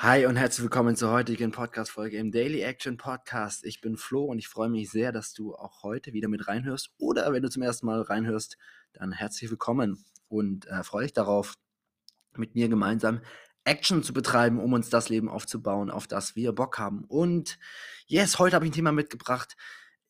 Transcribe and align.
Hi 0.00 0.26
und 0.26 0.36
herzlich 0.36 0.62
willkommen 0.62 0.94
zur 0.94 1.10
heutigen 1.10 1.50
Podcast-Folge 1.50 2.18
im 2.18 2.30
Daily 2.30 2.60
Action 2.60 2.96
Podcast. 2.96 3.64
Ich 3.64 3.80
bin 3.80 3.96
Flo 3.96 4.26
und 4.26 4.38
ich 4.38 4.46
freue 4.46 4.68
mich 4.68 4.92
sehr, 4.92 5.10
dass 5.10 5.32
du 5.32 5.56
auch 5.56 5.82
heute 5.82 6.12
wieder 6.12 6.28
mit 6.28 6.46
reinhörst. 6.46 6.92
Oder 6.98 7.32
wenn 7.32 7.42
du 7.42 7.50
zum 7.50 7.64
ersten 7.64 7.86
Mal 7.86 8.02
reinhörst, 8.02 8.58
dann 8.92 9.10
herzlich 9.10 9.50
willkommen 9.50 10.04
und 10.28 10.68
äh, 10.68 10.84
freue 10.84 11.02
dich 11.02 11.14
darauf, 11.14 11.54
mit 12.36 12.54
mir 12.54 12.68
gemeinsam 12.68 13.22
Action 13.64 14.04
zu 14.04 14.12
betreiben, 14.12 14.60
um 14.60 14.72
uns 14.72 14.88
das 14.88 15.08
Leben 15.08 15.28
aufzubauen, 15.28 15.90
auf 15.90 16.06
das 16.06 16.36
wir 16.36 16.52
Bock 16.52 16.78
haben. 16.78 17.02
Und 17.02 17.58
yes, 18.06 18.38
heute 18.38 18.54
habe 18.54 18.66
ich 18.66 18.70
ein 18.70 18.76
Thema 18.76 18.92
mitgebracht. 18.92 19.56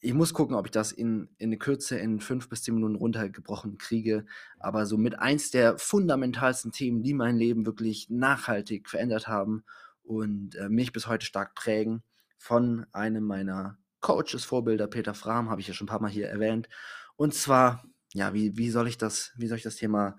Ich 0.00 0.14
muss 0.14 0.32
gucken, 0.32 0.54
ob 0.54 0.66
ich 0.66 0.70
das 0.70 0.92
in, 0.92 1.28
in 1.38 1.50
der 1.50 1.58
Kürze 1.58 1.98
in 1.98 2.20
fünf 2.20 2.48
bis 2.48 2.62
zehn 2.62 2.74
Minuten 2.74 2.94
runtergebrochen 2.94 3.78
kriege. 3.78 4.26
Aber 4.60 4.86
so 4.86 4.96
mit 4.96 5.18
eins 5.18 5.50
der 5.50 5.76
fundamentalsten 5.76 6.70
Themen, 6.70 7.02
die 7.02 7.14
mein 7.14 7.36
Leben 7.36 7.66
wirklich 7.66 8.08
nachhaltig 8.08 8.88
verändert 8.88 9.26
haben 9.26 9.64
und 10.04 10.54
äh, 10.54 10.68
mich 10.68 10.92
bis 10.92 11.08
heute 11.08 11.26
stark 11.26 11.54
prägen, 11.54 12.02
von 12.36 12.86
einem 12.92 13.24
meiner 13.24 13.78
Coaches, 14.00 14.44
Vorbilder, 14.44 14.86
Peter 14.86 15.14
Frahm, 15.14 15.50
habe 15.50 15.60
ich 15.60 15.66
ja 15.66 15.74
schon 15.74 15.86
ein 15.86 15.90
paar 15.90 16.00
Mal 16.00 16.10
hier 16.10 16.28
erwähnt. 16.28 16.68
Und 17.16 17.34
zwar, 17.34 17.84
ja, 18.14 18.32
wie, 18.32 18.56
wie 18.56 18.70
soll 18.70 18.86
ich 18.86 18.98
das, 18.98 19.32
wie 19.36 19.48
soll 19.48 19.58
ich 19.58 19.64
das 19.64 19.76
Thema 19.76 20.16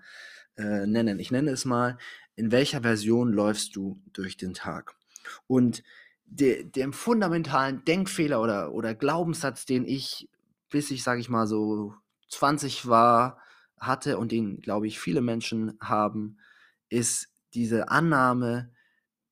äh, 0.56 0.86
nennen? 0.86 1.18
Ich 1.18 1.30
nenne 1.30 1.50
es 1.50 1.64
mal, 1.64 1.96
in 2.36 2.52
welcher 2.52 2.82
Version 2.82 3.32
läufst 3.32 3.74
du 3.76 4.02
durch 4.12 4.36
den 4.36 4.52
Tag? 4.52 4.94
Und 5.46 5.82
de, 6.30 6.64
dem 6.64 6.92
fundamentalen 6.92 7.84
Denkfehler 7.84 8.40
oder, 8.40 8.72
oder 8.72 8.94
Glaubenssatz, 8.94 9.66
den 9.66 9.84
ich, 9.84 10.28
bis 10.70 10.90
ich, 10.90 11.02
sage 11.02 11.20
ich 11.20 11.28
mal, 11.28 11.46
so 11.46 11.94
20 12.28 12.88
war, 12.88 13.38
hatte 13.78 14.18
und 14.18 14.32
den, 14.32 14.60
glaube 14.60 14.86
ich, 14.86 15.00
viele 15.00 15.20
Menschen 15.20 15.76
haben, 15.80 16.38
ist 16.88 17.28
diese 17.54 17.88
Annahme, 17.88 18.70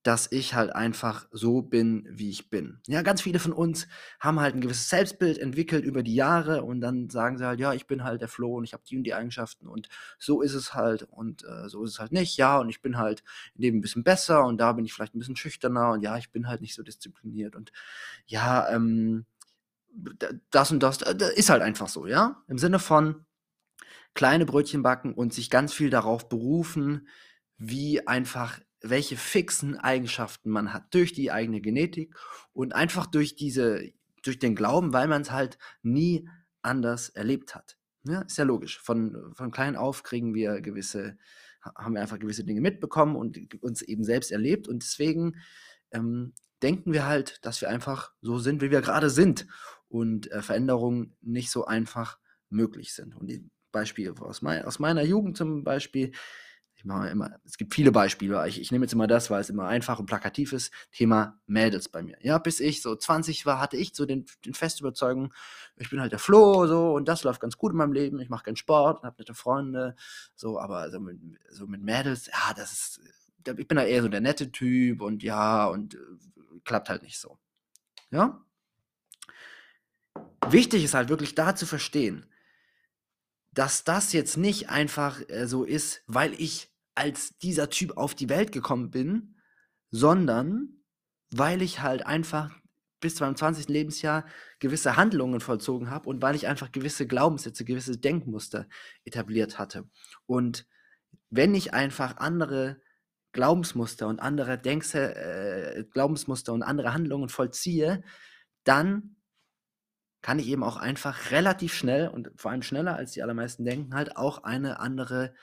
dass 0.09 0.31
ich 0.31 0.55
halt 0.55 0.73
einfach 0.73 1.27
so 1.31 1.61
bin, 1.61 2.03
wie 2.09 2.31
ich 2.31 2.49
bin. 2.49 2.79
Ja, 2.87 3.03
ganz 3.03 3.21
viele 3.21 3.37
von 3.37 3.53
uns 3.53 3.87
haben 4.19 4.39
halt 4.39 4.55
ein 4.55 4.61
gewisses 4.61 4.89
Selbstbild 4.89 5.37
entwickelt 5.37 5.85
über 5.85 6.01
die 6.01 6.15
Jahre 6.15 6.63
und 6.63 6.81
dann 6.81 7.11
sagen 7.11 7.37
sie 7.37 7.45
halt, 7.45 7.59
ja, 7.59 7.73
ich 7.73 7.85
bin 7.85 8.03
halt 8.03 8.19
der 8.19 8.27
Flo 8.27 8.55
und 8.55 8.63
ich 8.63 8.73
habe 8.73 8.81
die 8.89 8.97
und 8.97 9.03
die 9.03 9.13
Eigenschaften 9.13 9.67
und 9.67 9.87
so 10.17 10.41
ist 10.41 10.55
es 10.55 10.73
halt 10.73 11.03
und 11.03 11.43
äh, 11.43 11.69
so 11.69 11.83
ist 11.83 11.91
es 11.91 11.99
halt 11.99 12.11
nicht. 12.11 12.37
Ja, 12.37 12.57
und 12.57 12.69
ich 12.69 12.81
bin 12.81 12.97
halt 12.97 13.23
in 13.53 13.61
dem 13.61 13.77
ein 13.77 13.81
bisschen 13.81 14.03
besser 14.03 14.45
und 14.45 14.57
da 14.57 14.73
bin 14.73 14.83
ich 14.83 14.93
vielleicht 14.93 15.13
ein 15.13 15.19
bisschen 15.19 15.35
schüchterner 15.35 15.91
und 15.91 16.01
ja, 16.01 16.17
ich 16.17 16.31
bin 16.31 16.47
halt 16.47 16.61
nicht 16.61 16.73
so 16.73 16.81
diszipliniert 16.81 17.55
und 17.55 17.71
ja, 18.25 18.67
ähm, 18.71 19.27
das 20.49 20.71
und 20.71 20.81
das, 20.81 20.97
das 20.97 21.29
ist 21.33 21.51
halt 21.51 21.61
einfach 21.61 21.87
so, 21.87 22.07
ja. 22.07 22.43
Im 22.47 22.57
Sinne 22.57 22.79
von 22.79 23.27
kleine 24.15 24.47
Brötchen 24.47 24.81
backen 24.81 25.13
und 25.13 25.35
sich 25.35 25.51
ganz 25.51 25.71
viel 25.71 25.91
darauf 25.91 26.29
berufen, 26.29 27.07
wie 27.57 28.07
einfach 28.07 28.59
welche 28.81 29.17
fixen 29.17 29.77
Eigenschaften 29.77 30.49
man 30.49 30.73
hat 30.73 30.93
durch 30.93 31.13
die 31.13 31.31
eigene 31.31 31.61
Genetik 31.61 32.15
und 32.53 32.73
einfach 32.73 33.05
durch 33.05 33.35
diese, 33.35 33.91
durch 34.23 34.39
den 34.39 34.55
Glauben, 34.55 34.93
weil 34.93 35.07
man 35.07 35.21
es 35.21 35.31
halt 35.31 35.57
nie 35.81 36.29
anders 36.61 37.09
erlebt 37.09 37.55
hat. 37.55 37.77
Ja, 38.03 38.21
ist 38.21 38.37
ja 38.37 38.45
logisch. 38.45 38.79
Von, 38.79 39.33
von 39.33 39.51
klein 39.51 39.75
auf 39.75 40.03
kriegen 40.03 40.33
wir 40.33 40.61
gewisse, 40.61 41.17
haben 41.61 41.93
wir 41.93 42.01
einfach 42.01 42.19
gewisse 42.19 42.45
Dinge 42.45 42.61
mitbekommen 42.61 43.15
und 43.15 43.37
uns 43.61 43.81
eben 43.81 44.03
selbst 44.03 44.31
erlebt 44.31 44.67
und 44.67 44.83
deswegen 44.83 45.35
ähm, 45.91 46.33
denken 46.61 46.93
wir 46.93 47.05
halt, 47.05 47.43
dass 47.45 47.61
wir 47.61 47.69
einfach 47.69 48.13
so 48.21 48.39
sind, 48.39 48.61
wie 48.61 48.71
wir 48.71 48.81
gerade 48.81 49.09
sind 49.09 49.47
und 49.89 50.31
äh, 50.31 50.41
Veränderungen 50.41 51.15
nicht 51.21 51.51
so 51.51 51.65
einfach 51.65 52.19
möglich 52.49 52.93
sind. 52.93 53.15
Und 53.15 53.27
die 53.27 53.49
Beispiele 53.71 54.13
aus, 54.19 54.41
mein, 54.41 54.63
aus 54.65 54.79
meiner 54.79 55.03
Jugend 55.03 55.37
zum 55.37 55.63
Beispiel, 55.63 56.11
mache 56.85 57.09
immer, 57.09 57.39
es 57.45 57.57
gibt 57.57 57.73
viele 57.73 57.91
Beispiele, 57.91 58.47
ich, 58.47 58.61
ich 58.61 58.71
nehme 58.71 58.85
jetzt 58.85 58.93
immer 58.93 59.07
das, 59.07 59.29
weil 59.29 59.41
es 59.41 59.49
immer 59.49 59.67
einfach 59.67 59.99
und 59.99 60.05
plakativ 60.05 60.53
ist, 60.53 60.71
Thema 60.91 61.39
Mädels 61.45 61.89
bei 61.89 62.01
mir. 62.01 62.17
Ja, 62.21 62.37
bis 62.37 62.59
ich 62.59 62.81
so 62.81 62.95
20 62.95 63.45
war, 63.45 63.59
hatte 63.59 63.77
ich 63.77 63.93
so 63.93 64.05
den, 64.05 64.25
den 64.45 64.53
feste 64.53 64.83
Überzeugung, 64.83 65.33
ich 65.75 65.89
bin 65.89 65.99
halt 65.99 66.11
der 66.11 66.19
Flo, 66.19 66.67
so, 66.67 66.93
und 66.93 67.07
das 67.07 67.23
läuft 67.23 67.41
ganz 67.41 67.57
gut 67.57 67.71
in 67.71 67.77
meinem 67.77 67.93
Leben, 67.93 68.19
ich 68.19 68.29
mache 68.29 68.45
keinen 68.45 68.55
Sport, 68.55 69.03
habe 69.03 69.15
nette 69.19 69.33
Freunde, 69.33 69.95
so, 70.35 70.59
aber 70.59 70.89
so 70.89 70.99
mit, 70.99 71.19
so 71.49 71.67
mit 71.67 71.81
Mädels, 71.81 72.27
ja, 72.27 72.53
das 72.55 72.71
ist, 72.71 73.01
ich 73.45 73.67
bin 73.67 73.77
da 73.77 73.83
eher 73.83 74.01
so 74.01 74.07
der 74.07 74.21
nette 74.21 74.51
Typ 74.51 75.01
und 75.01 75.23
ja, 75.23 75.65
und 75.67 75.95
äh, 75.95 75.97
klappt 76.63 76.89
halt 76.89 77.03
nicht 77.03 77.19
so. 77.19 77.37
Ja? 78.11 78.43
Wichtig 80.47 80.83
ist 80.83 80.93
halt 80.93 81.09
wirklich 81.09 81.35
da 81.35 81.55
zu 81.55 81.65
verstehen, 81.65 82.25
dass 83.53 83.83
das 83.83 84.13
jetzt 84.13 84.37
nicht 84.37 84.69
einfach 84.69 85.21
äh, 85.27 85.47
so 85.47 85.63
ist, 85.63 86.01
weil 86.07 86.33
ich 86.33 86.71
als 86.99 87.37
dieser 87.37 87.69
Typ 87.69 87.97
auf 87.97 88.13
die 88.13 88.29
Welt 88.29 88.51
gekommen 88.51 88.91
bin, 88.91 89.35
sondern 89.91 90.83
weil 91.31 91.61
ich 91.61 91.81
halt 91.81 92.05
einfach 92.05 92.51
bis 92.99 93.15
zu 93.15 93.23
meinem 93.23 93.35
20. 93.35 93.69
Lebensjahr 93.69 94.25
gewisse 94.59 94.97
Handlungen 94.97 95.39
vollzogen 95.39 95.89
habe 95.89 96.09
und 96.09 96.21
weil 96.21 96.35
ich 96.35 96.47
einfach 96.47 96.71
gewisse 96.71 97.07
Glaubenssätze, 97.07 97.63
gewisse 97.63 97.97
Denkmuster 97.97 98.67
etabliert 99.05 99.57
hatte. 99.57 99.89
Und 100.25 100.67
wenn 101.29 101.55
ich 101.55 101.73
einfach 101.73 102.17
andere 102.17 102.81
Glaubensmuster 103.31 104.07
und 104.07 104.19
andere 104.19 104.57
Denkse, 104.57 105.15
äh, 105.15 105.83
Glaubensmuster 105.85 106.51
und 106.51 106.63
andere 106.63 106.93
Handlungen 106.93 107.29
vollziehe, 107.29 108.03
dann 108.63 109.15
kann 110.21 110.39
ich 110.39 110.47
eben 110.47 110.63
auch 110.63 110.77
einfach 110.77 111.31
relativ 111.31 111.73
schnell 111.73 112.09
und 112.09 112.31
vor 112.35 112.51
allem 112.51 112.63
schneller 112.63 112.95
als 112.95 113.11
die 113.11 113.23
allermeisten 113.23 113.63
denken, 113.63 113.95
halt 113.95 114.17
auch 114.17 114.43
eine 114.43 114.79
andere, 114.79 115.33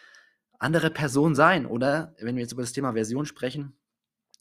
andere 0.59 0.91
Person 0.91 1.34
sein. 1.34 1.67
Oder 1.67 2.15
wenn 2.21 2.37
wir 2.37 2.43
jetzt 2.43 2.53
über 2.53 2.62
das 2.62 2.72
Thema 2.72 2.93
Version 2.93 3.27
sprechen, 3.27 3.77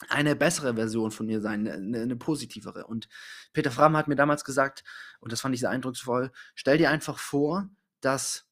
eine 0.08 0.36
bessere 0.36 0.74
Version 0.74 1.10
von 1.10 1.26
mir 1.26 1.40
sein, 1.40 1.66
eine, 1.66 2.02
eine 2.02 2.16
positivere. 2.16 2.86
Und 2.86 3.08
Peter 3.52 3.70
Fram 3.70 3.96
hat 3.96 4.08
mir 4.08 4.16
damals 4.16 4.44
gesagt, 4.44 4.84
und 5.20 5.32
das 5.32 5.40
fand 5.40 5.54
ich 5.54 5.60
sehr 5.60 5.70
eindrucksvoll, 5.70 6.32
stell 6.54 6.78
dir 6.78 6.90
einfach 6.90 7.18
vor, 7.18 7.70
dass 8.00 8.46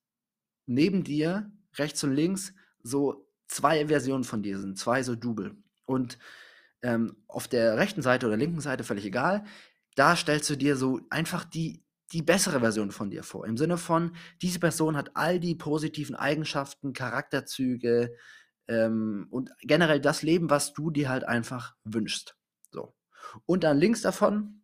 neben 0.66 1.04
dir, 1.04 1.50
rechts 1.76 2.02
und 2.04 2.14
links, 2.14 2.54
so 2.82 3.28
zwei 3.48 3.88
Versionen 3.88 4.24
von 4.24 4.42
dir 4.42 4.58
sind, 4.58 4.78
zwei 4.78 5.02
so 5.02 5.14
Double. 5.14 5.56
Und 5.84 6.18
ähm, 6.82 7.16
auf 7.28 7.46
der 7.46 7.76
rechten 7.76 8.02
Seite 8.02 8.26
oder 8.26 8.36
linken 8.36 8.60
Seite, 8.60 8.84
völlig 8.84 9.04
egal, 9.04 9.44
da 9.96 10.16
stellst 10.16 10.48
du 10.48 10.56
dir 10.56 10.76
so 10.76 11.00
einfach 11.10 11.44
die, 11.44 11.83
die 12.14 12.22
bessere 12.22 12.60
Version 12.60 12.92
von 12.92 13.10
dir 13.10 13.24
vor. 13.24 13.46
Im 13.46 13.56
Sinne 13.56 13.76
von, 13.76 14.14
diese 14.40 14.60
Person 14.60 14.96
hat 14.96 15.10
all 15.14 15.40
die 15.40 15.56
positiven 15.56 16.14
Eigenschaften, 16.14 16.92
Charakterzüge 16.92 18.16
ähm, 18.68 19.26
und 19.30 19.50
generell 19.60 20.00
das 20.00 20.22
Leben, 20.22 20.48
was 20.48 20.72
du 20.72 20.90
dir 20.90 21.08
halt 21.08 21.24
einfach 21.24 21.74
wünschst. 21.82 22.36
So. 22.70 22.94
Und 23.46 23.64
dann 23.64 23.78
links 23.78 24.00
davon, 24.00 24.62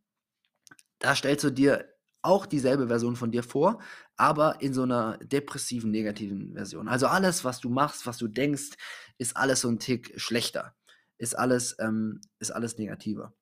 da 1.01 1.17
stellst 1.17 1.45
du 1.45 1.51
dir 1.51 1.93
auch 2.23 2.47
dieselbe 2.47 2.87
Version 2.87 3.17
von 3.17 3.33
dir 3.33 3.43
vor, 3.43 3.81
aber 4.17 4.61
in 4.61 4.73
so 4.73 4.83
einer 4.83 5.19
depressiven, 5.19 5.91
negativen 5.91 6.55
Version. 6.55 6.87
Also 6.87 7.07
alles, 7.09 7.45
was 7.45 7.61
du 7.61 7.69
machst, 7.69 8.07
was 8.07 8.19
du 8.19 8.29
denkst, 8.29 8.77
ist 9.19 9.37
alles 9.37 9.63
so 9.63 9.69
ein 9.69 9.79
Tick 9.79 10.21
schlechter. 10.21 10.77
Ist 11.19 11.37
alles, 11.37 11.77
ähm, 11.81 12.21
ist 12.39 12.51
alles 12.53 12.79
negativer. 12.79 13.35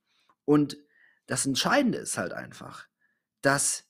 Und 0.45 0.79
das 1.27 1.45
Entscheidende 1.45 1.99
ist 1.99 2.17
halt 2.17 2.33
einfach, 2.33 2.87
dass 3.43 3.88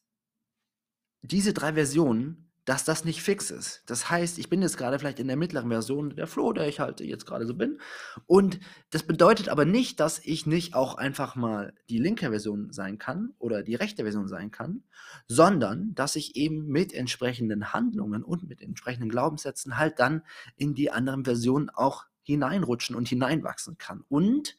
diese 1.23 1.53
drei 1.53 1.75
Versionen, 1.75 2.49
dass 2.69 2.85
das 2.85 3.07
nicht 3.07 3.23
fix 3.23 3.51
ist. 3.51 3.83
Das 3.87 4.11
heißt, 4.11 4.39
ich 4.39 4.51
bin 4.51 4.61
jetzt 4.61 4.77
gerade 4.77 4.99
vielleicht 4.99 5.21
in 5.21 5.27
der 5.27 5.39
mittleren 5.39 5.71
Version 5.71 6.15
der 6.15 6.27
Flow, 6.27 6.53
der 6.53 6.69
ich 6.69 6.81
halt 6.81 7.01
jetzt 7.01 7.25
gerade 7.25 7.47
so 7.47 7.55
bin. 7.55 7.81
Und 8.27 8.61
das 8.91 9.05
bedeutet 9.05 9.49
aber 9.49 9.65
nicht, 9.65 10.01
dass 10.01 10.19
ich 10.19 10.45
nicht 10.45 10.75
auch 10.75 10.97
einfach 10.97 11.35
mal 11.35 11.73
die 11.89 11.97
linke 11.97 12.29
Version 12.29 12.71
sein 12.71 12.99
kann 12.99 13.33
oder 13.39 13.63
die 13.63 13.75
rechte 13.75 14.03
Version 14.03 14.29
sein 14.29 14.51
kann, 14.51 14.83
sondern 15.27 15.95
dass 15.95 16.15
ich 16.15 16.37
eben 16.37 16.67
mit 16.67 16.93
entsprechenden 16.93 17.73
Handlungen 17.73 18.23
und 18.23 18.47
mit 18.47 18.61
entsprechenden 18.61 19.09
Glaubenssätzen 19.09 19.79
halt 19.79 19.99
dann 19.99 20.21
in 20.57 20.75
die 20.75 20.91
anderen 20.91 21.25
Versionen 21.25 21.71
auch 21.71 22.05
hineinrutschen 22.23 22.95
und 22.95 23.09
hineinwachsen 23.09 23.79
kann. 23.79 24.05
Und 24.11 24.59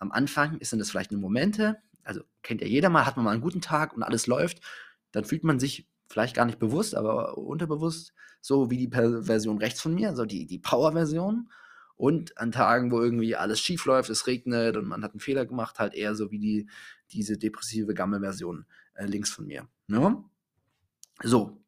am 0.00 0.10
Anfang 0.10 0.58
sind 0.60 0.80
es 0.80 0.90
vielleicht 0.90 1.12
nur 1.12 1.20
Momente, 1.20 1.76
also 2.02 2.22
kennt 2.42 2.62
ja 2.62 2.66
jeder 2.66 2.90
mal, 2.90 3.06
hat 3.06 3.14
man 3.14 3.24
mal 3.24 3.30
einen 3.30 3.42
guten 3.42 3.60
Tag 3.60 3.94
und 3.94 4.02
alles 4.02 4.26
läuft, 4.26 4.60
dann 5.12 5.24
fühlt 5.24 5.44
man 5.44 5.60
sich 5.60 5.86
vielleicht 6.14 6.36
gar 6.36 6.44
nicht 6.44 6.60
bewusst, 6.60 6.94
aber 6.94 7.36
unterbewusst 7.36 8.14
so 8.40 8.70
wie 8.70 8.76
die 8.76 8.88
Version 8.88 9.58
rechts 9.58 9.80
von 9.80 9.96
mir, 9.96 10.10
also 10.10 10.24
die, 10.24 10.46
die 10.46 10.60
Power-Version. 10.60 11.50
Und 11.96 12.38
an 12.38 12.52
Tagen, 12.52 12.92
wo 12.92 13.00
irgendwie 13.00 13.34
alles 13.34 13.60
schief 13.60 13.84
läuft, 13.84 14.10
es 14.10 14.28
regnet 14.28 14.76
und 14.76 14.86
man 14.86 15.02
hat 15.02 15.10
einen 15.10 15.20
Fehler 15.20 15.44
gemacht, 15.44 15.80
halt 15.80 15.92
eher 15.92 16.14
so 16.14 16.30
wie 16.30 16.38
die, 16.38 16.68
diese 17.10 17.36
depressive 17.36 17.94
Gammel-Version 17.94 18.64
äh, 18.94 19.06
links 19.06 19.30
von 19.30 19.46
mir. 19.46 19.66
Ne? 19.88 20.22
So, 21.24 21.64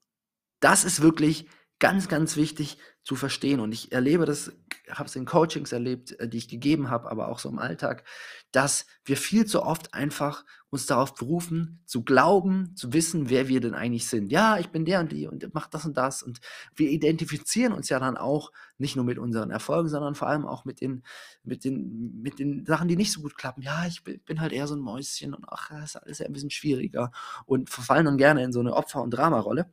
das 0.60 0.84
ist 0.84 1.02
wirklich 1.02 1.48
ganz, 1.78 2.08
ganz 2.08 2.36
wichtig 2.36 2.78
zu 3.02 3.14
verstehen. 3.14 3.60
Und 3.60 3.72
ich 3.72 3.92
erlebe 3.92 4.24
das, 4.24 4.52
habe 4.90 5.08
es 5.08 5.16
in 5.16 5.26
Coachings 5.26 5.72
erlebt, 5.72 6.18
äh, 6.18 6.28
die 6.28 6.38
ich 6.38 6.48
gegeben 6.48 6.90
habe, 6.90 7.10
aber 7.10 7.28
auch 7.28 7.38
so 7.38 7.48
im 7.48 7.58
Alltag, 7.58 8.04
dass 8.50 8.86
wir 9.04 9.16
viel 9.16 9.46
zu 9.46 9.62
oft 9.62 9.94
einfach 9.94 10.44
uns 10.70 10.86
darauf 10.86 11.14
berufen, 11.14 11.80
zu 11.86 12.02
glauben, 12.02 12.74
zu 12.74 12.92
wissen, 12.92 13.30
wer 13.30 13.48
wir 13.48 13.60
denn 13.60 13.74
eigentlich 13.74 14.08
sind. 14.08 14.32
Ja, 14.32 14.58
ich 14.58 14.70
bin 14.70 14.84
der 14.84 15.00
und 15.00 15.12
die 15.12 15.28
und 15.28 15.48
mach 15.54 15.68
das 15.68 15.84
und 15.84 15.96
das. 15.96 16.22
Und 16.22 16.40
wir 16.74 16.90
identifizieren 16.90 17.72
uns 17.72 17.88
ja 17.88 18.00
dann 18.00 18.16
auch 18.16 18.50
nicht 18.78 18.96
nur 18.96 19.04
mit 19.04 19.18
unseren 19.18 19.50
Erfolgen, 19.50 19.88
sondern 19.88 20.14
vor 20.14 20.28
allem 20.28 20.46
auch 20.46 20.64
mit 20.64 20.80
den, 20.80 21.04
mit 21.44 21.64
den, 21.64 22.20
mit 22.22 22.38
den 22.38 22.66
Sachen, 22.66 22.88
die 22.88 22.96
nicht 22.96 23.12
so 23.12 23.20
gut 23.20 23.36
klappen. 23.36 23.62
Ja, 23.62 23.86
ich 23.86 24.02
bin 24.02 24.40
halt 24.40 24.52
eher 24.52 24.66
so 24.66 24.74
ein 24.74 24.80
Mäuschen 24.80 25.34
und 25.34 25.44
ach, 25.48 25.70
das 25.70 25.94
ist 25.94 25.96
alles 25.96 26.18
ja 26.18 26.26
ein 26.26 26.32
bisschen 26.32 26.50
schwieriger 26.50 27.12
und 27.44 27.70
verfallen 27.70 28.06
dann 28.06 28.18
gerne 28.18 28.42
in 28.42 28.52
so 28.52 28.60
eine 28.60 28.74
Opfer- 28.74 29.02
und 29.02 29.10
Dramarolle. 29.10 29.70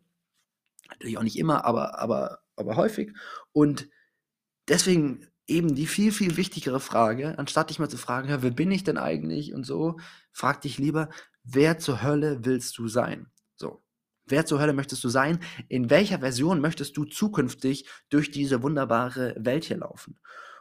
Natürlich 0.93 1.17
auch 1.17 1.23
nicht 1.23 1.37
immer, 1.37 1.65
aber, 1.65 1.99
aber, 1.99 2.39
aber 2.55 2.75
häufig. 2.75 3.13
Und 3.51 3.89
deswegen 4.67 5.27
eben 5.47 5.75
die 5.75 5.87
viel, 5.87 6.11
viel 6.11 6.37
wichtigere 6.37 6.79
Frage, 6.79 7.37
anstatt 7.37 7.69
dich 7.69 7.79
mal 7.79 7.89
zu 7.89 7.97
fragen, 7.97 8.29
ja, 8.29 8.41
wer 8.41 8.51
bin 8.51 8.71
ich 8.71 8.83
denn 8.83 8.97
eigentlich 8.97 9.53
und 9.53 9.65
so, 9.65 9.97
frag 10.31 10.61
dich 10.61 10.77
lieber, 10.77 11.09
wer 11.43 11.77
zur 11.79 12.01
Hölle 12.01 12.45
willst 12.45 12.77
du 12.77 12.87
sein? 12.87 13.27
So. 13.55 13.83
Wer 14.25 14.45
zur 14.45 14.61
Hölle 14.61 14.71
möchtest 14.71 15.03
du 15.03 15.09
sein? 15.09 15.39
In 15.67 15.89
welcher 15.89 16.19
Version 16.19 16.61
möchtest 16.61 16.95
du 16.95 17.03
zukünftig 17.03 17.89
durch 18.09 18.31
diese 18.31 18.63
wunderbare 18.63 19.35
Welt 19.37 19.65
hier 19.65 19.77
laufen? 19.77 20.17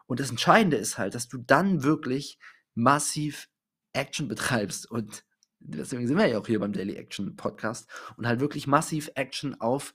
Und 0.06 0.18
das 0.18 0.30
Entscheidende 0.30 0.76
ist 0.76 0.98
halt, 0.98 1.14
dass 1.14 1.28
du 1.28 1.38
dann 1.38 1.84
wirklich 1.84 2.40
massiv 2.74 3.48
Action 3.92 4.26
betreibst 4.26 4.90
und 4.90 5.24
deswegen 5.60 6.06
sind 6.08 6.16
wir 6.16 6.26
ja 6.26 6.38
auch 6.38 6.46
hier 6.46 6.58
beim 6.58 6.72
Daily 6.72 6.96
Action 6.96 7.36
Podcast 7.36 7.88
und 8.16 8.26
halt 8.26 8.40
wirklich 8.40 8.66
massiv 8.66 9.10
Action 9.14 9.60
auf 9.60 9.94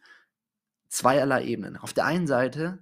zweierlei 0.90 1.46
Ebenen. 1.46 1.78
Auf 1.78 1.94
der 1.94 2.06
einen 2.06 2.28
Seite 2.28 2.80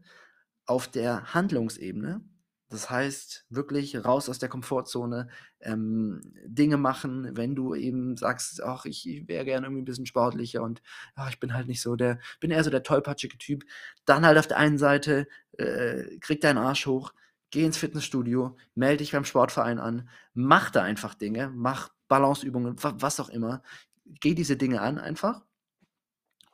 auf 0.66 0.88
der 0.88 1.34
Handlungsebene, 1.34 2.22
das 2.70 2.90
heißt 2.90 3.46
wirklich 3.50 4.04
raus 4.04 4.28
aus 4.28 4.40
der 4.40 4.50
Komfortzone, 4.50 5.30
ähm, 5.62 6.22
Dinge 6.46 6.78
machen, 6.78 7.38
wenn 7.38 7.56
du 7.56 7.76
eben 7.76 8.18
sagst, 8.18 8.64
ach, 8.64 8.86
ich, 8.86 9.08
ich 9.08 9.28
wäre 9.28 9.46
gerne 9.46 9.68
irgendwie 9.68 9.84
ein 9.84 9.86
bisschen 9.86 10.08
sportlicher 10.08 10.64
und 10.64 10.82
ach, 11.16 11.30
ich 11.30 11.40
bin 11.40 11.54
halt 11.54 11.68
nicht 11.68 11.82
so 11.82 11.96
der, 11.96 12.20
bin 12.40 12.52
eher 12.52 12.64
so 12.64 12.72
der 12.72 12.84
tollpatschige 12.84 13.38
Typ. 13.38 13.64
Dann 14.06 14.26
halt 14.26 14.38
auf 14.38 14.48
der 14.48 14.58
einen 14.58 14.80
Seite, 14.80 15.28
äh, 15.54 16.18
krieg 16.20 16.42
deinen 16.42 16.58
Arsch 16.58 16.88
hoch, 16.88 17.14
geh 17.52 17.64
ins 17.64 17.78
Fitnessstudio, 17.78 18.58
melde 18.74 18.98
dich 18.98 19.12
beim 19.12 19.26
Sportverein 19.26 19.80
an, 19.80 20.10
mach 20.34 20.72
da 20.72 20.84
einfach 20.84 21.14
Dinge, 21.14 21.52
mach 21.54 21.90
Balanceübungen, 22.08 22.76
was 22.82 23.20
auch 23.20 23.30
immer. 23.30 23.62
Geh 24.06 24.36
diese 24.36 24.58
Dinge 24.58 24.82
an 24.82 25.00
einfach 25.00 25.45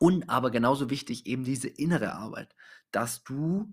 und 0.01 0.31
aber 0.31 0.49
genauso 0.49 0.89
wichtig 0.89 1.27
eben 1.27 1.43
diese 1.43 1.67
innere 1.67 2.13
Arbeit, 2.13 2.55
dass 2.89 3.23
du 3.23 3.71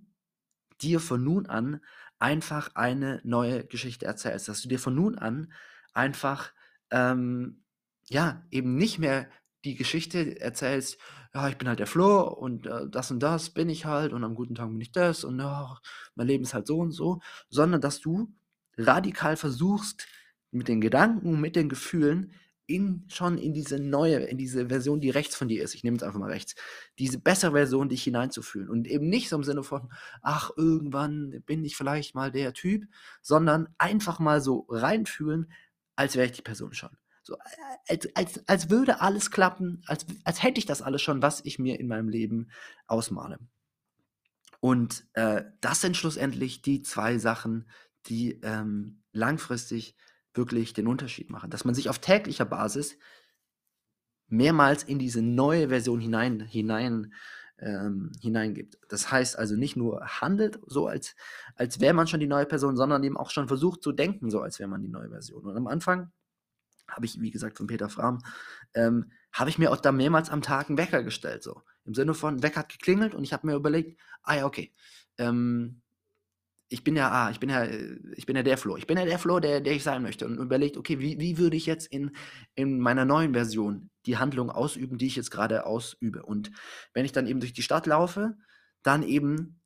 dir 0.78 1.00
von 1.00 1.24
nun 1.24 1.46
an 1.46 1.80
einfach 2.18 2.74
eine 2.74 3.22
neue 3.24 3.64
Geschichte 3.64 4.04
erzählst, 4.04 4.46
dass 4.46 4.60
du 4.60 4.68
dir 4.68 4.78
von 4.78 4.94
nun 4.94 5.16
an 5.16 5.50
einfach 5.94 6.52
ähm, 6.90 7.64
ja 8.04 8.44
eben 8.50 8.76
nicht 8.76 8.98
mehr 8.98 9.30
die 9.64 9.74
Geschichte 9.74 10.38
erzählst, 10.38 10.98
ja, 11.32 11.48
ich 11.48 11.56
bin 11.56 11.66
halt 11.66 11.78
der 11.78 11.86
Flo 11.86 12.24
und 12.24 12.66
äh, 12.66 12.90
das 12.90 13.10
und 13.10 13.20
das 13.20 13.48
bin 13.48 13.70
ich 13.70 13.86
halt 13.86 14.12
und 14.12 14.22
am 14.22 14.34
guten 14.34 14.54
Tag 14.54 14.68
bin 14.68 14.82
ich 14.82 14.92
das 14.92 15.24
und 15.24 15.40
oh, 15.40 15.76
mein 16.14 16.26
Leben 16.26 16.44
ist 16.44 16.52
halt 16.52 16.66
so 16.66 16.78
und 16.80 16.92
so, 16.92 17.22
sondern 17.48 17.80
dass 17.80 18.00
du 18.00 18.30
radikal 18.76 19.38
versuchst, 19.38 20.06
mit 20.50 20.68
den 20.68 20.82
Gedanken, 20.82 21.40
mit 21.40 21.56
den 21.56 21.70
Gefühlen 21.70 22.32
in, 22.68 23.04
schon 23.08 23.38
in 23.38 23.54
diese 23.54 23.80
neue, 23.80 24.18
in 24.18 24.36
diese 24.36 24.68
Version, 24.68 25.00
die 25.00 25.08
rechts 25.08 25.34
von 25.34 25.48
dir 25.48 25.64
ist, 25.64 25.74
ich 25.74 25.84
nehme 25.84 25.96
jetzt 25.96 26.04
einfach 26.04 26.20
mal 26.20 26.30
rechts, 26.30 26.54
diese 26.98 27.18
bessere 27.18 27.52
Version 27.52 27.88
dich 27.88 28.04
hineinzufühlen. 28.04 28.68
Und 28.68 28.86
eben 28.86 29.08
nicht 29.08 29.30
so 29.30 29.36
im 29.36 29.42
Sinne 29.42 29.62
von, 29.62 29.90
ach, 30.20 30.50
irgendwann 30.54 31.42
bin 31.46 31.64
ich 31.64 31.76
vielleicht 31.76 32.14
mal 32.14 32.30
der 32.30 32.52
Typ, 32.52 32.84
sondern 33.22 33.68
einfach 33.78 34.18
mal 34.18 34.42
so 34.42 34.66
reinfühlen, 34.68 35.50
als 35.96 36.14
wäre 36.14 36.26
ich 36.26 36.32
die 36.32 36.42
Person 36.42 36.74
schon. 36.74 36.90
So, 37.22 37.36
äh, 37.36 37.38
als, 37.88 38.14
als, 38.14 38.48
als 38.48 38.70
würde 38.70 39.00
alles 39.00 39.30
klappen, 39.30 39.82
als, 39.86 40.04
als 40.24 40.42
hätte 40.42 40.58
ich 40.58 40.66
das 40.66 40.82
alles 40.82 41.00
schon, 41.00 41.22
was 41.22 41.40
ich 41.44 41.58
mir 41.58 41.80
in 41.80 41.88
meinem 41.88 42.10
Leben 42.10 42.50
ausmale. 42.86 43.38
Und 44.60 45.06
äh, 45.14 45.42
das 45.62 45.80
sind 45.80 45.96
schlussendlich 45.96 46.60
die 46.60 46.82
zwei 46.82 47.16
Sachen, 47.16 47.66
die 48.06 48.40
ähm, 48.42 49.02
langfristig 49.12 49.96
wirklich 50.34 50.72
den 50.72 50.86
Unterschied 50.86 51.30
machen. 51.30 51.50
Dass 51.50 51.64
man 51.64 51.74
sich 51.74 51.88
auf 51.88 51.98
täglicher 51.98 52.44
Basis 52.44 52.96
mehrmals 54.28 54.82
in 54.82 54.98
diese 54.98 55.22
neue 55.22 55.68
Version 55.68 56.00
hinein, 56.00 56.40
hinein, 56.40 57.12
ähm, 57.58 58.12
hineingibt. 58.20 58.78
Das 58.88 59.10
heißt 59.10 59.38
also 59.38 59.56
nicht 59.56 59.76
nur 59.76 60.04
handelt 60.06 60.60
so, 60.66 60.86
als, 60.86 61.16
als 61.56 61.80
wäre 61.80 61.94
man 61.94 62.06
schon 62.06 62.20
die 62.20 62.26
neue 62.26 62.46
Person, 62.46 62.76
sondern 62.76 63.02
eben 63.02 63.16
auch 63.16 63.30
schon 63.30 63.48
versucht 63.48 63.82
zu 63.82 63.92
denken, 63.92 64.30
so 64.30 64.40
als 64.40 64.58
wäre 64.58 64.68
man 64.68 64.82
die 64.82 64.88
neue 64.88 65.08
Version. 65.08 65.44
Und 65.44 65.56
am 65.56 65.66
Anfang 65.66 66.12
habe 66.88 67.06
ich, 67.06 67.20
wie 67.20 67.30
gesagt, 67.30 67.56
von 67.56 67.66
Peter 67.66 67.88
Fram, 67.88 68.18
ähm, 68.74 69.10
habe 69.32 69.50
ich 69.50 69.58
mir 69.58 69.72
auch 69.72 69.80
da 69.80 69.92
mehrmals 69.92 70.30
am 70.30 70.42
Tag 70.42 70.68
einen 70.68 70.78
Wecker 70.78 71.02
gestellt. 71.02 71.42
So. 71.42 71.62
Im 71.84 71.94
Sinne 71.94 72.14
von, 72.14 72.42
Wecker 72.42 72.60
hat 72.60 72.70
geklingelt 72.70 73.14
und 73.14 73.24
ich 73.24 73.32
habe 73.32 73.46
mir 73.46 73.54
überlegt, 73.54 74.00
ah 74.22 74.36
ja, 74.36 74.46
okay, 74.46 74.72
ähm, 75.18 75.82
ich 76.68 76.84
bin 76.84 76.96
ja, 76.96 77.10
ah, 77.10 77.30
ich 77.30 77.40
bin 77.40 77.48
ja, 77.48 77.64
ich 77.64 78.26
bin 78.26 78.36
ja 78.36 78.42
der 78.42 78.58
Flo. 78.58 78.76
Ich 78.76 78.86
bin 78.86 78.98
ja 78.98 79.04
der 79.04 79.18
Flo, 79.18 79.40
der, 79.40 79.60
der 79.60 79.72
ich 79.72 79.82
sein 79.82 80.02
möchte. 80.02 80.26
Und 80.26 80.38
überlegt, 80.38 80.76
okay, 80.76 80.98
wie, 80.98 81.18
wie 81.18 81.38
würde 81.38 81.56
ich 81.56 81.66
jetzt 81.66 81.86
in, 81.86 82.10
in 82.54 82.78
meiner 82.78 83.04
neuen 83.04 83.32
Version 83.32 83.90
die 84.06 84.18
Handlung 84.18 84.50
ausüben, 84.50 84.98
die 84.98 85.06
ich 85.06 85.16
jetzt 85.16 85.30
gerade 85.30 85.64
ausübe. 85.64 86.22
Und 86.22 86.50
wenn 86.92 87.04
ich 87.04 87.12
dann 87.12 87.26
eben 87.26 87.40
durch 87.40 87.54
die 87.54 87.62
Stadt 87.62 87.86
laufe, 87.86 88.36
dann 88.82 89.02
eben 89.02 89.60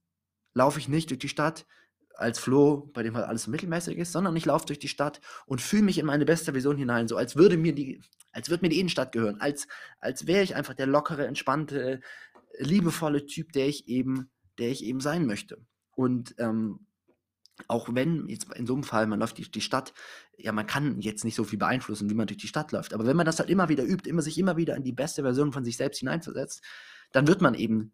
laufe 0.55 0.79
ich 0.79 0.89
nicht 0.89 1.11
durch 1.11 1.19
die 1.19 1.29
Stadt 1.29 1.67
als 2.15 2.39
Flo, 2.39 2.91
bei 2.93 3.03
dem 3.03 3.17
halt 3.17 3.27
alles 3.27 3.47
mittelmäßig 3.47 3.99
ist, 3.99 4.13
sondern 4.13 4.37
ich 4.37 4.45
laufe 4.45 4.67
durch 4.67 4.79
die 4.79 4.89
Stadt 4.89 5.21
und 5.47 5.61
fühle 5.61 5.83
mich 5.83 5.99
in 5.99 6.07
meine 6.07 6.25
beste 6.25 6.53
Version 6.53 6.77
hinein, 6.77 7.09
so 7.09 7.17
als 7.17 7.37
würde 7.37 7.57
mir 7.57 7.75
die, 7.75 8.01
als 8.33 8.51
würde 8.51 8.65
mir 8.65 8.69
die 8.69 8.79
Innenstadt 8.79 9.13
gehören, 9.13 9.41
als, 9.41 9.67
als 9.99 10.27
wäre 10.27 10.43
ich 10.43 10.55
einfach 10.55 10.75
der 10.75 10.87
lockere, 10.87 11.27
entspannte, 11.27 12.01
liebevolle 12.59 13.27
Typ, 13.27 13.53
der 13.53 13.67
ich 13.67 13.89
eben, 13.89 14.31
der 14.59 14.71
ich 14.71 14.85
eben 14.85 15.01
sein 15.01 15.27
möchte. 15.27 15.59
Und 15.95 16.35
ähm, 16.39 16.87
auch 17.69 17.89
wenn 17.93 18.29
jetzt 18.29 18.53
in 18.55 18.67
so 18.67 18.75
einem 18.75 18.83
Fall, 18.83 19.07
man 19.07 19.21
läuft 19.21 19.39
durch 19.39 19.51
die 19.51 19.61
Stadt, 19.61 19.93
ja, 20.37 20.53
man 20.53 20.67
kann 20.67 21.01
jetzt 21.01 21.25
nicht 21.25 21.35
so 21.35 21.45
viel 21.45 21.59
beeinflussen, 21.59 22.11
wie 22.11 22.15
man 22.15 22.27
durch 22.27 22.39
die 22.39 22.49
Stadt 22.49 22.73
läuft. 22.73 22.95
Aber 22.95 23.07
wenn 23.07 23.17
man 23.17 23.27
das 23.27 23.39
halt 23.39 23.51
immer 23.51 23.69
wieder 23.69 23.85
übt, 23.85 24.09
immer 24.09 24.23
sich 24.23 24.39
immer 24.39 24.57
wieder 24.57 24.77
in 24.77 24.83
die 24.83 24.93
beste 24.93 25.23
Version 25.23 25.53
von 25.53 25.65
sich 25.65 25.77
selbst 25.77 25.99
hineinversetzt, 25.99 26.63
dann 27.13 27.27
wird 27.27 27.41
man 27.41 27.55
eben 27.55 27.93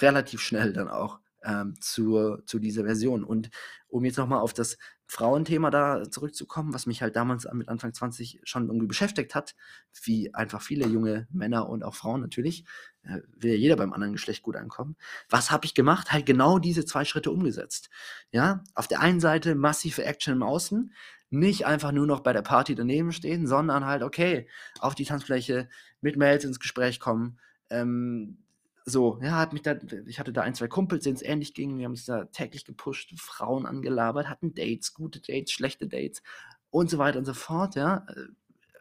relativ 0.00 0.40
schnell 0.40 0.72
dann 0.72 0.88
auch 0.88 1.20
ähm, 1.44 1.74
zur, 1.80 2.44
zu 2.46 2.58
dieser 2.58 2.84
Version. 2.84 3.24
Und 3.24 3.50
um 3.88 4.04
jetzt 4.04 4.18
nochmal 4.18 4.40
auf 4.40 4.52
das 4.52 4.76
Frauenthema 5.06 5.70
da 5.70 6.10
zurückzukommen, 6.10 6.72
was 6.72 6.86
mich 6.86 7.02
halt 7.02 7.14
damals 7.14 7.46
mit 7.52 7.68
Anfang 7.68 7.92
20 7.92 8.40
schon 8.44 8.66
irgendwie 8.66 8.86
beschäftigt 8.86 9.34
hat, 9.34 9.54
wie 10.02 10.34
einfach 10.34 10.62
viele 10.62 10.86
junge 10.86 11.28
Männer 11.30 11.68
und 11.68 11.84
auch 11.84 11.94
Frauen 11.94 12.20
natürlich, 12.22 12.64
äh, 13.02 13.20
will 13.36 13.52
ja 13.52 13.56
jeder 13.56 13.76
beim 13.76 13.92
anderen 13.92 14.14
Geschlecht 14.14 14.42
gut 14.42 14.56
ankommen. 14.56 14.96
Was 15.28 15.50
habe 15.50 15.66
ich 15.66 15.74
gemacht? 15.74 16.10
Halt 16.10 16.26
genau 16.26 16.58
diese 16.58 16.84
zwei 16.84 17.04
Schritte 17.04 17.30
umgesetzt. 17.30 17.90
Ja, 18.32 18.64
auf 18.74 18.88
der 18.88 19.00
einen 19.00 19.20
Seite 19.20 19.54
massive 19.54 20.04
Action 20.04 20.34
im 20.34 20.42
Außen, 20.42 20.92
nicht 21.30 21.66
einfach 21.66 21.92
nur 21.92 22.06
noch 22.06 22.20
bei 22.20 22.32
der 22.32 22.42
Party 22.42 22.74
daneben 22.74 23.12
stehen, 23.12 23.46
sondern 23.46 23.84
halt, 23.84 24.02
okay, 24.02 24.48
auf 24.78 24.94
die 24.94 25.04
Tanzfläche 25.04 25.68
mit 26.00 26.16
Mails 26.16 26.44
ins 26.44 26.60
Gespräch 26.60 27.00
kommen, 27.00 27.38
ähm, 27.70 28.43
so, 28.84 29.18
ja, 29.22 29.38
hat 29.38 29.52
mich 29.52 29.62
da, 29.62 29.76
ich 30.06 30.18
hatte 30.18 30.32
da 30.32 30.42
ein, 30.42 30.54
zwei 30.54 30.68
Kumpels, 30.68 31.04
denen 31.04 31.16
es 31.16 31.22
ähnlich 31.22 31.54
ging. 31.54 31.78
Wir 31.78 31.86
haben 31.86 31.92
uns 31.92 32.04
da 32.04 32.24
täglich 32.26 32.64
gepusht, 32.64 33.12
Frauen 33.18 33.64
angelabert, 33.66 34.28
hatten 34.28 34.54
Dates, 34.54 34.92
gute 34.92 35.20
Dates, 35.20 35.52
schlechte 35.52 35.88
Dates 35.88 36.22
und 36.70 36.90
so 36.90 36.98
weiter 36.98 37.18
und 37.18 37.24
so 37.24 37.34
fort, 37.34 37.76
ja. 37.76 38.06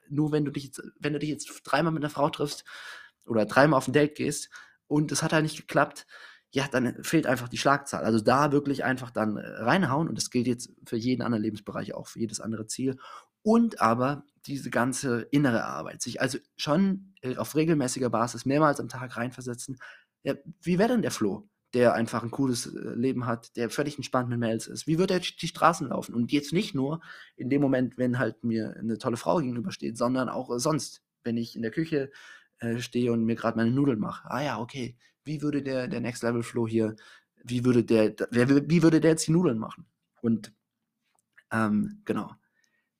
Nur 0.09 0.31
wenn 0.31 0.43
du 0.45 0.51
dich 0.51 0.65
jetzt, 0.65 0.81
wenn 0.99 1.13
du 1.13 1.19
dich 1.19 1.29
jetzt 1.29 1.61
dreimal 1.63 1.93
mit 1.93 2.03
einer 2.03 2.09
Frau 2.09 2.29
triffst 2.29 2.65
oder 3.25 3.45
dreimal 3.45 3.77
auf 3.77 3.87
ein 3.87 3.93
Date 3.93 4.15
gehst 4.15 4.49
und 4.87 5.11
es 5.11 5.23
hat 5.23 5.31
halt 5.31 5.43
nicht 5.43 5.57
geklappt, 5.57 6.05
ja, 6.51 6.67
dann 6.67 7.03
fehlt 7.03 7.25
einfach 7.25 7.49
die 7.49 7.57
Schlagzahl. 7.57 8.03
Also 8.03 8.19
da 8.19 8.51
wirklich 8.51 8.83
einfach 8.83 9.09
dann 9.09 9.37
äh, 9.37 9.47
reinhauen 9.47 10.07
und 10.09 10.15
das 10.17 10.29
gilt 10.29 10.47
jetzt 10.47 10.71
für 10.85 10.97
jeden 10.97 11.23
anderen 11.23 11.43
Lebensbereich 11.43 11.95
auch, 11.95 12.07
für 12.07 12.19
jedes 12.19 12.41
andere 12.41 12.67
Ziel. 12.67 12.97
Und 13.41 13.81
aber 13.81 14.25
diese 14.45 14.69
ganze 14.69 15.21
innere 15.31 15.63
Arbeit, 15.63 16.01
sich 16.01 16.21
also 16.21 16.37
schon 16.55 17.13
äh, 17.21 17.37
auf 17.37 17.55
regelmäßiger 17.55 18.09
Basis 18.09 18.45
mehrmals 18.45 18.79
am 18.79 18.89
Tag 18.89 19.15
reinversetzen. 19.17 19.77
Ja, 20.23 20.35
wie 20.61 20.79
wäre 20.79 20.89
denn 20.89 21.01
der 21.01 21.11
Flo, 21.11 21.49
der 21.73 21.93
einfach 21.93 22.23
ein 22.23 22.31
cooles 22.31 22.67
äh, 22.67 22.93
Leben 22.95 23.25
hat, 23.25 23.55
der 23.55 23.69
völlig 23.69 23.97
entspannt 23.97 24.29
mit 24.29 24.39
Mails 24.39 24.67
ist? 24.67 24.87
Wie 24.87 24.99
würde 24.99 25.15
er 25.15 25.19
die 25.19 25.47
Straßen 25.47 25.89
laufen? 25.89 26.13
Und 26.13 26.31
jetzt 26.31 26.53
nicht 26.53 26.75
nur 26.75 27.01
in 27.35 27.49
dem 27.49 27.61
Moment, 27.61 27.97
wenn 27.97 28.19
halt 28.19 28.43
mir 28.43 28.75
eine 28.77 28.97
tolle 28.97 29.17
Frau 29.17 29.37
gegenübersteht, 29.37 29.97
sondern 29.97 30.29
auch 30.29 30.49
sonst, 30.59 31.01
wenn 31.23 31.37
ich 31.37 31.55
in 31.55 31.61
der 31.61 31.71
Küche 31.71 32.11
äh, 32.59 32.79
stehe 32.79 33.11
und 33.11 33.23
mir 33.23 33.35
gerade 33.35 33.57
meine 33.57 33.71
Nudeln 33.71 33.99
mache. 33.99 34.29
Ah 34.29 34.43
ja, 34.43 34.59
okay. 34.59 34.97
Wie 35.25 35.41
würde 35.41 35.63
der, 35.63 35.87
der 35.87 36.01
Next 36.01 36.23
Level 36.23 36.43
Flo 36.43 36.67
hier, 36.67 36.95
wie 37.43 37.63
würde 37.65 37.83
der, 37.83 38.13
wer, 38.31 38.49
wie 38.49 38.83
würde 38.83 38.99
der 38.99 39.11
jetzt 39.11 39.27
die 39.27 39.31
Nudeln 39.31 39.57
machen? 39.57 39.85
Und 40.21 40.53
ähm, 41.51 42.01
genau. 42.05 42.31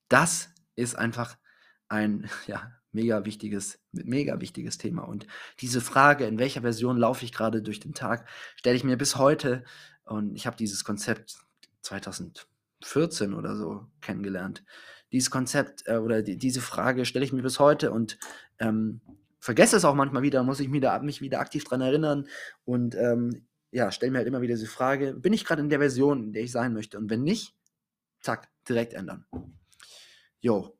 Das 0.08 0.53
ist 0.76 0.96
einfach 0.96 1.36
ein 1.88 2.28
ja, 2.46 2.72
Mega 2.94 3.24
wichtiges, 3.24 3.80
mega 3.90 4.40
wichtiges 4.40 4.78
Thema. 4.78 5.02
Und 5.02 5.26
diese 5.58 5.80
Frage, 5.80 6.26
in 6.26 6.38
welcher 6.38 6.60
Version 6.60 6.96
laufe 6.96 7.24
ich 7.24 7.32
gerade 7.32 7.60
durch 7.60 7.80
den 7.80 7.92
Tag, 7.92 8.28
stelle 8.54 8.76
ich 8.76 8.84
mir 8.84 8.96
bis 8.96 9.16
heute. 9.16 9.64
Und 10.04 10.36
ich 10.36 10.46
habe 10.46 10.56
dieses 10.56 10.84
Konzept 10.84 11.34
2014 11.82 13.34
oder 13.34 13.56
so 13.56 13.84
kennengelernt. 14.00 14.64
Dieses 15.10 15.32
Konzept 15.32 15.82
äh, 15.86 15.96
oder 15.96 16.22
die, 16.22 16.38
diese 16.38 16.60
Frage 16.60 17.04
stelle 17.04 17.24
ich 17.24 17.32
mir 17.32 17.42
bis 17.42 17.58
heute 17.58 17.90
und 17.90 18.16
ähm, 18.60 19.00
vergesse 19.40 19.76
es 19.76 19.84
auch 19.84 19.96
manchmal 19.96 20.22
wieder, 20.22 20.44
muss 20.44 20.60
ich 20.60 20.68
mich, 20.68 20.80
da, 20.80 20.96
mich 21.00 21.20
wieder 21.20 21.40
aktiv 21.40 21.64
daran 21.64 21.80
erinnern 21.80 22.28
und 22.64 22.94
ähm, 22.94 23.44
ja, 23.72 23.90
stelle 23.90 24.12
mir 24.12 24.18
halt 24.18 24.28
immer 24.28 24.40
wieder 24.40 24.54
diese 24.54 24.68
Frage, 24.68 25.14
bin 25.14 25.32
ich 25.32 25.44
gerade 25.44 25.62
in 25.62 25.68
der 25.68 25.80
Version, 25.80 26.26
in 26.26 26.32
der 26.32 26.44
ich 26.44 26.52
sein 26.52 26.72
möchte? 26.72 26.96
Und 26.96 27.10
wenn 27.10 27.24
nicht, 27.24 27.56
zack, 28.20 28.48
direkt 28.68 28.94
ändern. 28.94 29.26
Jo, 30.44 30.76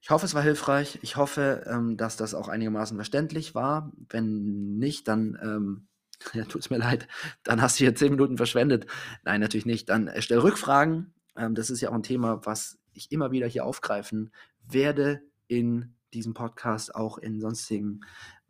ich 0.00 0.10
hoffe, 0.10 0.26
es 0.26 0.34
war 0.34 0.42
hilfreich. 0.42 1.00
Ich 1.02 1.16
hoffe, 1.16 1.64
ähm, 1.66 1.96
dass 1.96 2.16
das 2.16 2.34
auch 2.34 2.46
einigermaßen 2.46 2.96
verständlich 2.96 3.52
war. 3.52 3.90
Wenn 4.08 4.78
nicht, 4.78 5.08
dann 5.08 5.36
ähm, 5.42 5.88
ja, 6.34 6.44
tut 6.44 6.60
es 6.60 6.70
mir 6.70 6.78
leid, 6.78 7.08
dann 7.42 7.60
hast 7.60 7.80
du 7.80 7.84
hier 7.84 7.96
zehn 7.96 8.12
Minuten 8.12 8.36
verschwendet. 8.36 8.86
Nein, 9.24 9.40
natürlich 9.40 9.66
nicht. 9.66 9.88
Dann 9.88 10.06
äh, 10.06 10.22
stell 10.22 10.38
Rückfragen. 10.38 11.14
Ähm, 11.36 11.56
das 11.56 11.68
ist 11.68 11.80
ja 11.80 11.90
auch 11.90 11.94
ein 11.94 12.04
Thema, 12.04 12.46
was 12.46 12.78
ich 12.92 13.10
immer 13.10 13.32
wieder 13.32 13.48
hier 13.48 13.66
aufgreifen 13.66 14.32
werde 14.68 15.20
in 15.48 15.96
diesem 16.14 16.32
Podcast, 16.32 16.94
auch 16.94 17.18
in 17.18 17.40
sonstigen 17.40 18.02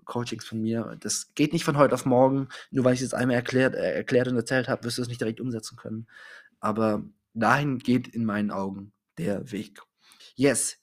Coachings 0.05 0.45
von 0.45 0.61
mir. 0.61 0.99
Das 1.01 1.33
geht 1.35 1.55
nicht 1.55 1.65
von 1.65 1.79
heute 1.79 1.95
auf 1.95 2.05
morgen. 2.05 2.49
Nur 2.71 2.85
weil 2.85 2.93
ich 2.93 3.01
es 3.01 3.15
einmal 3.15 3.37
erklärt, 3.37 3.75
äh, 3.75 3.95
erklärt 3.95 4.29
und 4.29 4.37
erzählt 4.37 4.69
habe, 4.69 4.85
wirst 4.85 4.99
du 4.99 5.03
es 5.03 5.09
nicht 5.09 5.23
direkt 5.23 5.41
umsetzen 5.41 5.79
können. 5.79 6.09
Aber 6.61 7.05
dahin 7.33 7.79
geht 7.79 8.07
in 8.07 8.27
meinen 8.27 8.51
Augen 8.51 8.93
der 9.17 9.51
Weg. 9.51 9.81
Yes. 10.35 10.79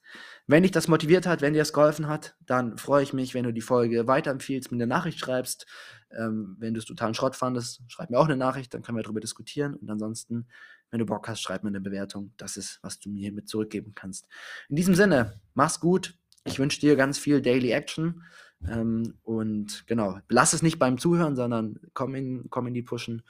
Wenn 0.46 0.64
dich 0.64 0.72
das 0.72 0.88
motiviert 0.88 1.26
hat, 1.26 1.42
wenn 1.42 1.52
dir 1.52 1.60
das 1.60 1.72
geholfen 1.72 2.08
hat, 2.08 2.34
dann 2.44 2.76
freue 2.76 3.04
ich 3.04 3.12
mich, 3.12 3.34
wenn 3.34 3.44
du 3.44 3.52
die 3.52 3.60
Folge 3.60 4.08
weiterempfiehlst, 4.08 4.72
mir 4.72 4.78
eine 4.78 4.86
Nachricht 4.86 5.20
schreibst. 5.20 5.66
Ähm, 6.10 6.56
wenn 6.58 6.74
du 6.74 6.80
es 6.80 6.86
totalen 6.86 7.14
Schrott 7.14 7.36
fandest, 7.36 7.82
schreib 7.86 8.10
mir 8.10 8.18
auch 8.18 8.24
eine 8.24 8.36
Nachricht, 8.36 8.74
dann 8.74 8.82
können 8.82 8.98
wir 8.98 9.04
darüber 9.04 9.20
diskutieren. 9.20 9.74
Und 9.74 9.88
ansonsten, 9.88 10.48
wenn 10.90 10.98
du 10.98 11.06
Bock 11.06 11.28
hast, 11.28 11.40
schreib 11.40 11.62
mir 11.62 11.68
eine 11.68 11.80
Bewertung. 11.80 12.32
Das 12.36 12.56
ist, 12.56 12.80
was 12.82 12.98
du 12.98 13.10
mir 13.10 13.30
mit 13.32 13.48
zurückgeben 13.48 13.92
kannst. 13.94 14.26
In 14.68 14.76
diesem 14.76 14.96
Sinne, 14.96 15.40
mach's 15.54 15.78
gut. 15.78 16.18
Ich 16.44 16.58
wünsche 16.58 16.80
dir 16.80 16.96
ganz 16.96 17.18
viel 17.18 17.40
Daily 17.40 17.70
Action. 17.70 18.24
Ähm, 18.68 19.14
und 19.22 19.86
genau, 19.86 20.18
lass 20.28 20.52
es 20.52 20.62
nicht 20.62 20.78
beim 20.78 20.98
Zuhören, 20.98 21.36
sondern 21.36 21.78
komm 21.94 22.14
in, 22.14 22.50
komm 22.50 22.66
in 22.66 22.74
die 22.74 22.82
Pushen. 22.82 23.22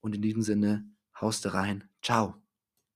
Und 0.00 0.14
in 0.14 0.22
diesem 0.22 0.42
Sinne, 0.42 0.84
haust 1.20 1.52
rein. 1.52 1.88
Ciao. 2.02 2.36